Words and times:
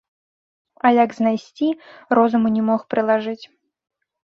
А 0.87 0.93
як 1.03 1.13
знайсці, 1.19 1.69
розуму 2.21 2.47
не 2.59 2.67
мог 2.75 2.79
прылажыць. 2.95 3.41